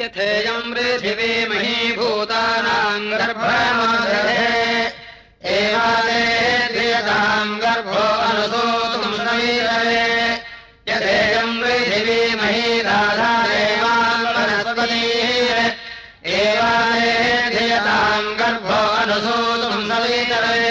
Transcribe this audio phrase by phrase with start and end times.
[0.00, 4.44] यथेयम् पृथिवी महीभूतानाम् गर्भमादधे
[5.54, 6.20] एवादे
[6.74, 10.04] ध्रियताम् गर्भो अनुसूतुम् समीरवे
[10.90, 15.02] यथेयम् पृथिवी महीराधारेवाम् वनस्पती
[16.38, 17.12] एवादे
[17.56, 20.70] ध्रियताम् गर्भो अनुसूतुम् समीरवे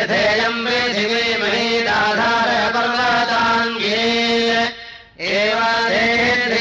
[0.00, 1.89] यथेयम् पृथिवी महीराधार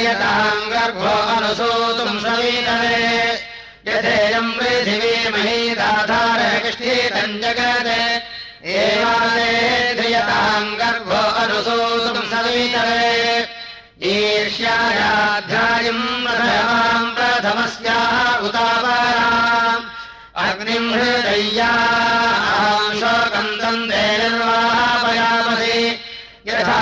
[0.10, 2.98] एवाधेन्द्रियताम् गर्भो अनुसूतुम् समीतवे
[3.88, 7.90] यथेयम् पृथिवी महीदाधार कृष्णीतम् जगत्।
[8.74, 13.06] एवाधेन्द्रियताम् गर्भो अनुसूतुम् समीतवे
[14.14, 18.16] ईर्ष्यायाध्यायम् प्रथमाम् प्रथमस्याः
[18.48, 19.86] उतापराम्
[20.46, 25.78] अग्निम् हृदय्याम् शोकम् निर्वापयामसि
[26.50, 26.82] यथा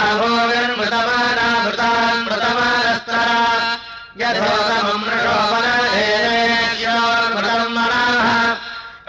[4.20, 8.28] यथोतमम् मृषोपनमृतम् मनाः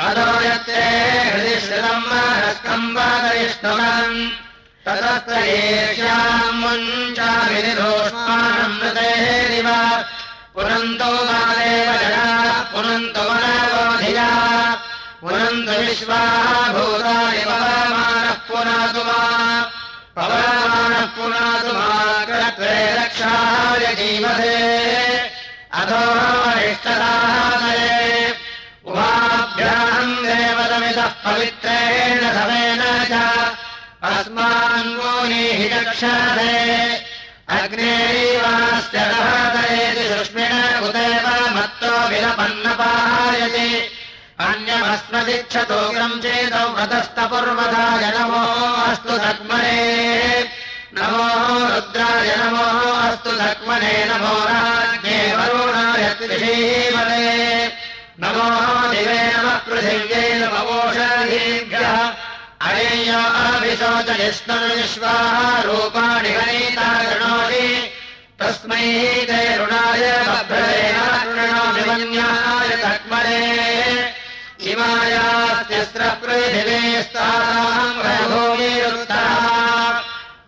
[0.01, 0.83] कदो यत्ते
[1.33, 4.19] हृदि श्रितम् मनस्कम्बादयिष्णुवन्
[4.85, 9.69] ततस्त एष्याम् मुञ्चामिनिरोष्मानम् मृतेरिव
[10.55, 13.25] पुनन्तो जनाः पुनन्तो
[15.89, 19.21] विश्वाः भूतानि पवमानः पुनातु मा
[21.79, 24.57] माकरत्वे रक्षाय जीवसे।
[25.81, 26.03] अधो
[26.43, 27.85] वरिष्ठदादये
[28.87, 33.15] उभाभ्याम् देवतमितः पवित्रेण समेन च।
[34.03, 36.57] अस्मान् मोनीः चक्षादे
[37.59, 40.53] अग्नेवास्य दहदयति सुष्मिण
[40.89, 43.71] उदेव मत्तो विलपन्नपायति
[44.47, 48.43] अन्यमस्मदिच्छतो ग्रम् चेदौ व्रतस्तपुर्वधाय नमो
[48.83, 49.79] अस्तु धक्मने
[50.99, 51.25] नमो
[51.71, 52.67] रुद्राय नमो
[53.07, 57.27] अस्तु धक्मने नमो राज्ञे वरुणाय त्रिषीमले
[58.23, 58.47] नमो
[58.93, 61.97] दिवे नमः पृथिव्ये नमवोषधीभ्यः
[62.71, 65.35] अय्याभिशोचयिष्णविश्वाः
[65.67, 67.67] रूपाणि गणिता गृणोषि
[68.41, 68.87] तस्मै
[69.31, 73.43] ते ऋणाय बभ्रणाय तक्मरे
[78.31, 79.27] भूमिरुत्तरा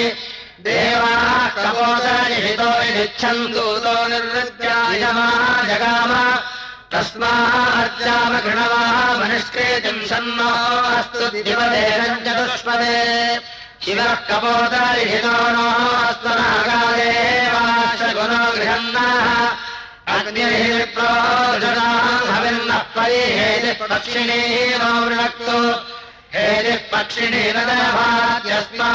[0.68, 1.24] देवाः
[1.62, 5.30] कपोदनिहितो निच्छन्तु तो निर्वृत्यायमा
[5.70, 6.12] जगाम
[9.20, 10.50] मनिष्कृतिम् सन्नो
[10.92, 12.98] अस्तु दिवदेशम् चतुष्पदे
[13.84, 14.12] शिवः
[15.24, 15.68] नो
[16.08, 19.30] अस्तु नागादेवाश्च गुणो गृहन्नाः
[20.18, 20.92] अग्निर्प्रोजनाहविन्नः
[22.96, 25.58] परिहेतिः पक्षिणीः नो वृणक्तु
[26.36, 28.94] हेतिः पक्षिणी न दभाद्यस्मानाष्टे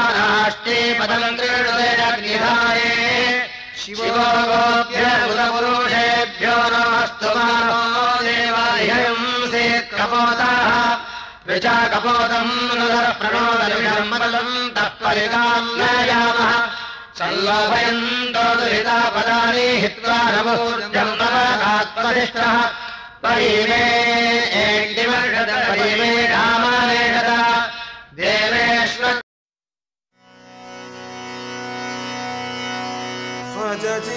[1.01, 2.93] पदम् क्रीडुते अग्निधाये
[3.87, 4.07] शिवो
[4.51, 7.83] गोभ्य उदपुरुषेभ्यो नमस्तु मानो
[8.27, 9.27] देवालयम्
[9.99, 10.71] कपोताः
[11.51, 12.55] ऋचा कपोतम्
[13.21, 16.51] प्रणोदविषम् पदम् तः परिताम् नयामः।
[17.19, 22.57] सल्लोभयन्तो दुरितापदानि हित्वा नवोर्जम् नवकात्मनिष्ठः।
[23.23, 23.83] परिमे
[24.65, 27.31] एङ्गिवर्षद परिमे रामानेषद
[28.19, 29.26] देवेश्वर
[33.77, 34.13] Majaji,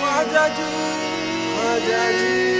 [0.00, 0.68] Majaji,
[1.56, 2.51] Majaji.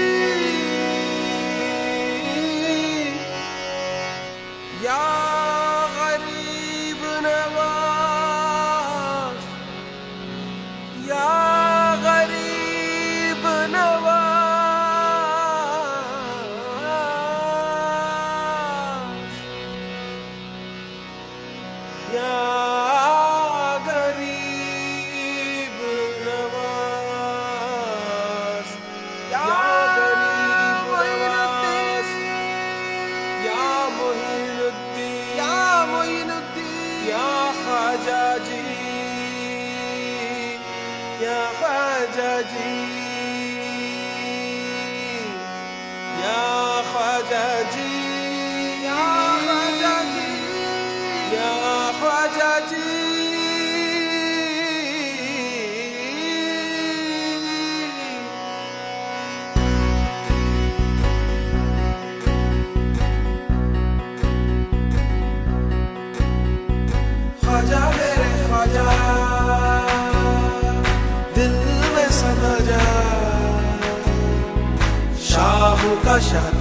[76.22, 76.54] عشقت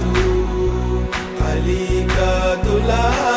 [1.40, 2.12] عليك
[2.64, 3.31] تلاقي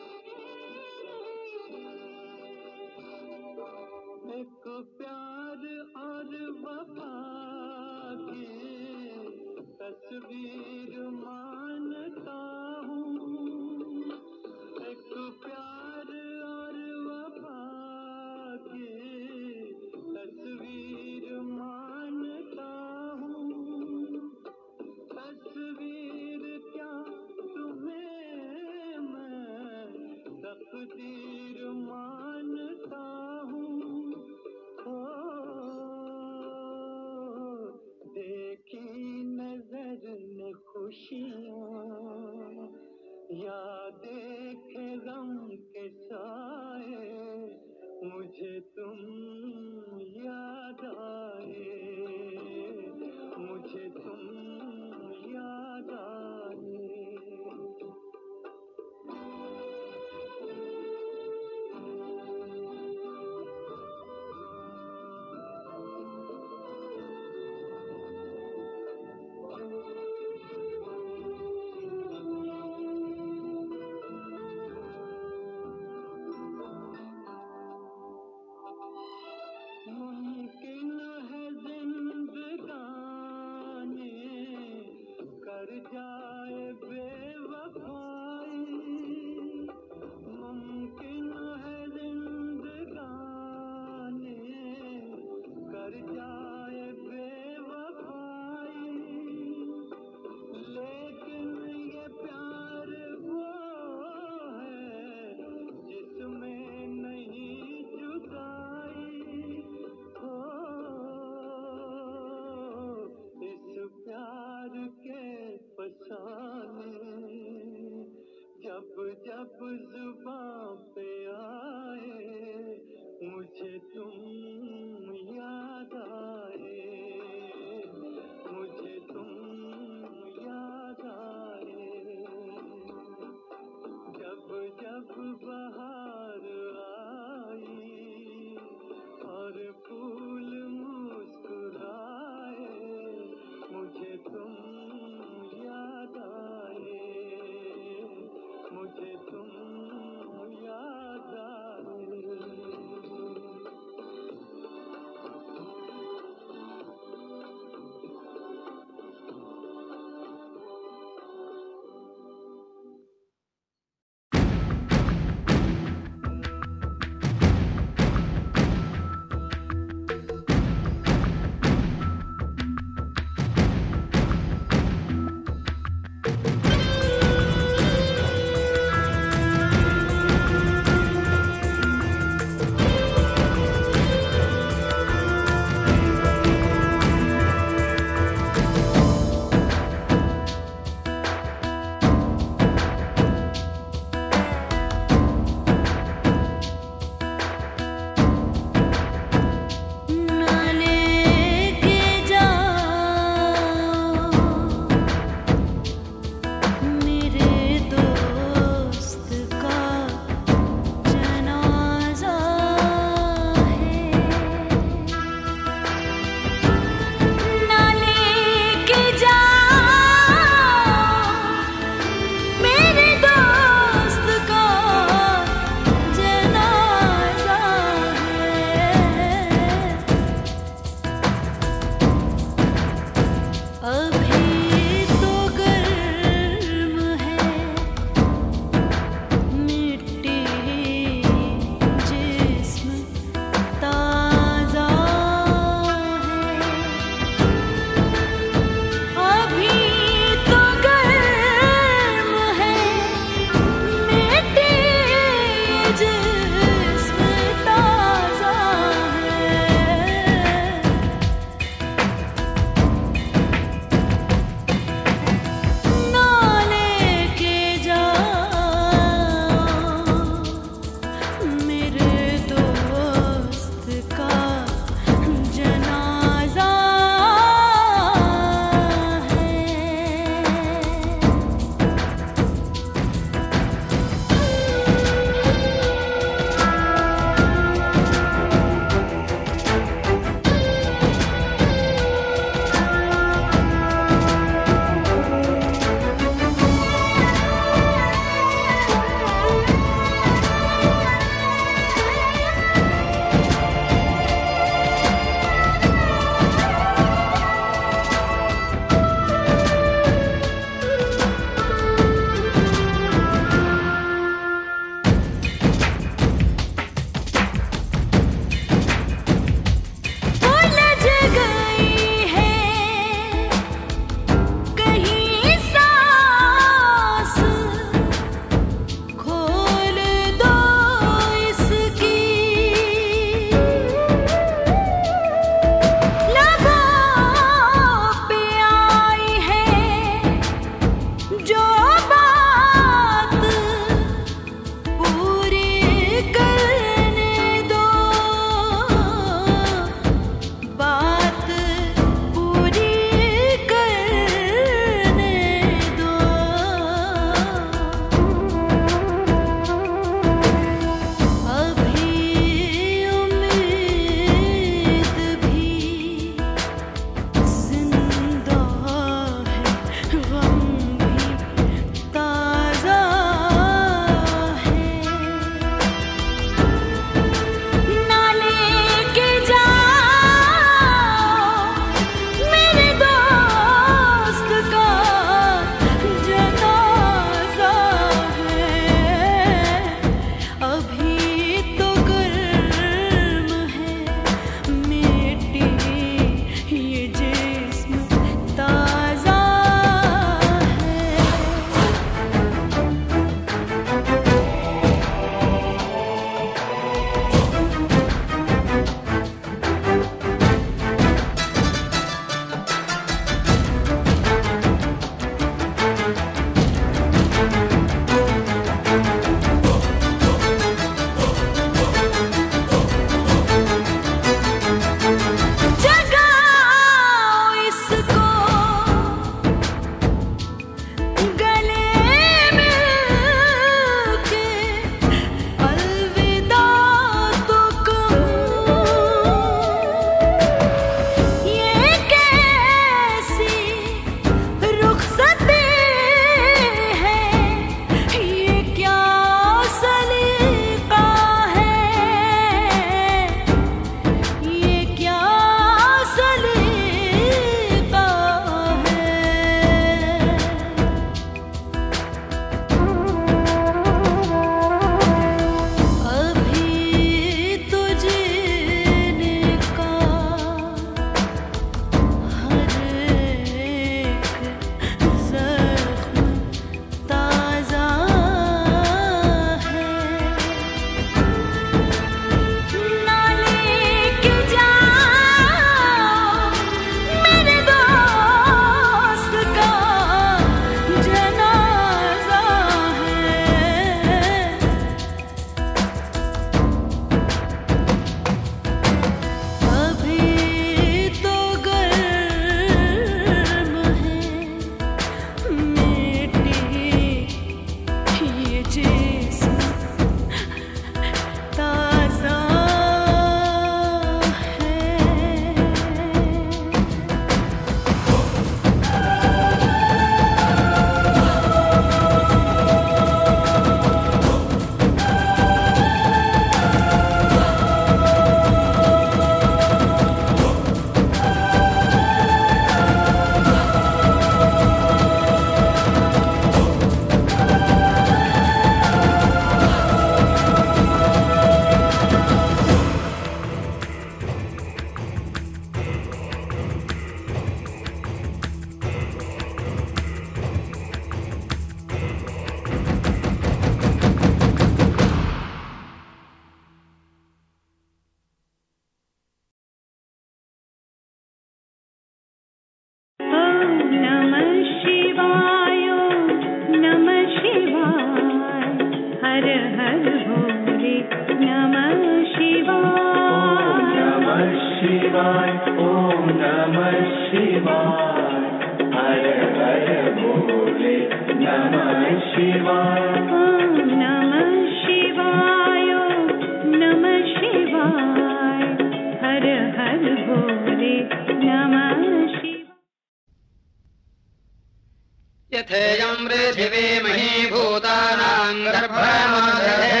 [596.34, 600.00] पृथिवी महीभूतानाम् गर्भमादधे।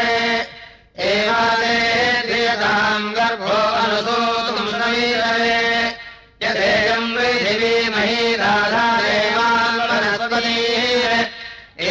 [1.08, 1.76] एवादे
[3.16, 3.58] गर्भो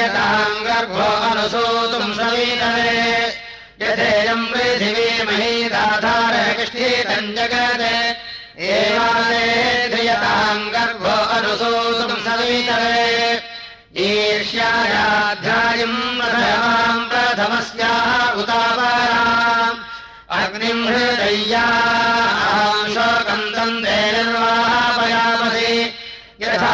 [0.05, 2.91] एवाधेन्द्रियताम् गर्भो अनुसूतुम् सवीतवे
[3.81, 7.83] यथेयम् पृथिवी महीदाधार कृष्णीतम् जगत्।
[8.69, 13.01] एवाधेन्द्रियताम् गर्भो अनुसूतुम् सवीतवे
[14.05, 18.09] ईर्ष्यायाध्यायम् प्रथमाम् प्रथमस्याः
[18.41, 19.79] उतापराम्
[20.41, 25.71] अग्निम् हृदय्याम् शोकम् निर्वापयामसि
[26.41, 26.73] यथा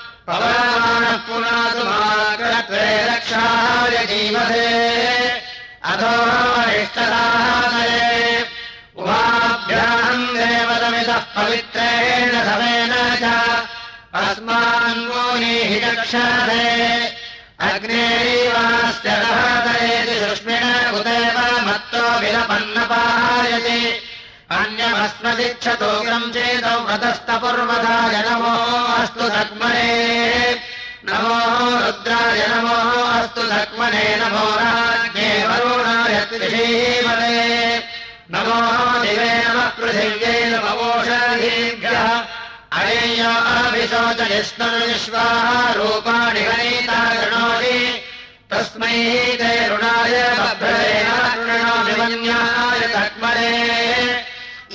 [2.39, 4.67] कृत्वे रक्षाय जीवसे।
[5.91, 6.15] अधो
[6.81, 8.45] इष्टदाहये
[8.97, 13.25] उभाभ्याम् देवतमितः पवित्रेण समेन च।
[14.21, 16.67] अस्मान् मोनीः चक्षते
[17.67, 20.63] अग्नेवास्य रहतयेति सुष्मिण
[20.99, 23.81] उदेव मत्तो विलपन्नपायति
[24.59, 28.55] अन्यमस्मदिच्छतो ग्रम् चेदौ व्रतस्तपुर्वधाय नमो
[28.93, 29.91] अस्तु धक्मने
[31.09, 32.77] रुद्राय नमो
[33.17, 37.37] अस्तु धक्मने नमो राज्ञे वरुणाय त्रिषीमले
[38.33, 38.57] नमो
[39.03, 42.03] दिवे नमः पृथिव्यै नमवोषधीभ्यः
[42.81, 43.21] अय्य
[43.61, 45.47] अभिशोचयिष्णुर्विश्वाः
[45.79, 47.79] रूपाणि गणिता गृणोति।
[48.51, 48.95] तस्मै
[49.39, 53.55] ते ऋणाय बभ्रेणाय वन्याय धक्मने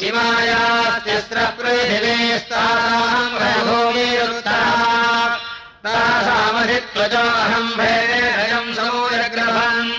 [0.05, 4.83] इमायास्तिस्रः पृथिवीस्तासाम् भूमिरुत्तरः
[5.85, 9.93] तासामधित्वजो अहम् भेदयम् समूलग्रहम्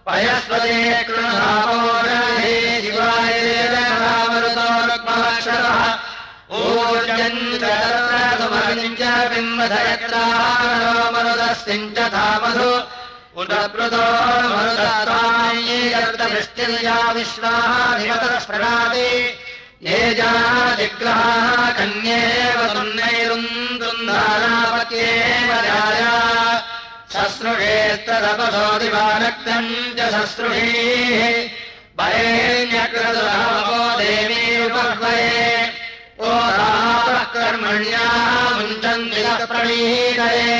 [0.06, 3.34] पयस्वते कृणधापोरहे शिवाय
[3.74, 5.82] देवमरुतोरुक्मवक्षरः
[6.60, 7.62] ऊर्जम् च
[13.30, 14.04] च धामधु उदप्लुतो
[14.50, 18.94] मरुदस्तायीयर्तवृष्टिर्या विश्वाधिपतः
[19.86, 26.14] ये जाजिग्रहाः कन्येव तुन्नैरुन्दुन्दानापत्येव राजा
[27.12, 31.22] शश्रुषेस्तदपसो दिवानक्तम् च शश्रुषीः
[31.98, 33.28] भयेण्यकृतो
[34.00, 35.44] देवी उपह्वये
[36.18, 36.20] ओ
[36.58, 38.16] रापः कर्मण्याः
[38.58, 40.58] मुञ्चन्ति प्रणीतये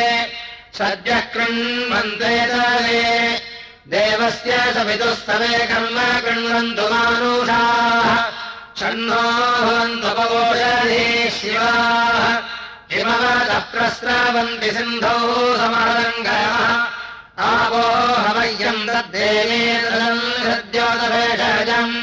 [0.79, 3.01] सद्यः कृण्वन्ते दले
[3.93, 8.11] देवस्य सवितुस्तवे कर्म कृण्वन्तु मानुषाः।
[8.81, 9.23] षण्णो
[9.63, 11.05] भवन्तु पवोषधे
[11.41, 12.23] शिवाः।
[12.93, 15.19] हिमवतः प्रस्रावन्ति सिन्धौ
[15.61, 16.61] समरङ्गयः
[17.51, 17.85] आपो
[18.25, 19.63] हवय्यम् तद्देवी
[20.45, 21.95] हृद्योतभेषजम्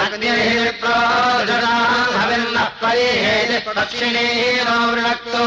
[0.03, 5.43] अग्निर्प्रोजनाहविन्नः परिहेदिः पक्षिणीमो वृणक्तु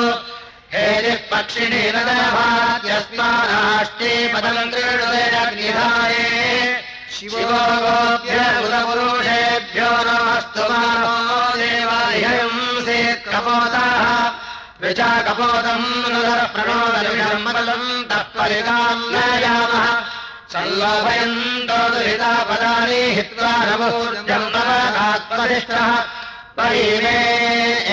[0.74, 6.26] हेदिः पक्षिणे न दभात्यस्मानाष्टे पदम् क्रीडुतेरग्निधाये
[6.76, 6.91] शिवो
[7.30, 11.16] गोभ्य उदपुरुषेभ्यो नमस्तु मानो
[11.58, 14.06] देवालयंसे कपोताः
[14.84, 19.86] ऋचा कपोतम् नुदः प्रणोदविषम् पदम् तः परिताम् नयामः।
[20.52, 23.54] सल्लोभयन्तो दुरिता पदानि हित्वा
[24.28, 25.88] नवदात्मनिष्ठः
[26.58, 27.16] परिमे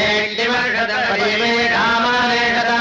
[0.06, 2.72] एग्निवर्षद परिमे रामानेषद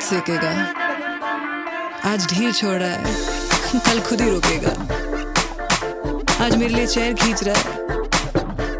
[0.00, 0.50] तक सेकेगा
[2.10, 4.70] आज ढील छोड़ रहा है, कल खुद ही रोकेगा।
[6.44, 7.64] आज मेरे लिए चेयर खींच रहा है,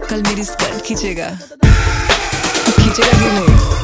[0.08, 1.28] कल मेरी स्कर्ट खींचेगा।
[2.78, 3.79] खींचेगा भी नहीं?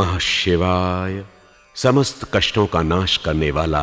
[0.00, 1.24] नमः शिवाय।
[1.74, 3.82] समस्त कष्टों का नाश करने वाला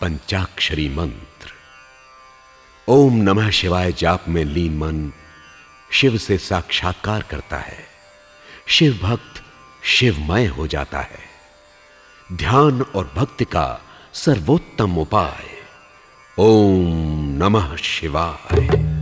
[0.00, 1.50] पंचाक्षरी मंत्र।
[2.88, 5.12] ओम नमः शिवाय, जाप में लीन मन
[5.92, 7.86] शिव से साक्षात्कार करता है।
[8.68, 9.42] शिव भक्त
[9.84, 11.18] शिवमय हो जाता है।
[12.32, 13.82] ध्यान और भक्ति का
[14.14, 15.46] सर्वोत्तम उपाय।
[16.38, 16.96] ओम
[17.44, 18.95] नमः शिवाय।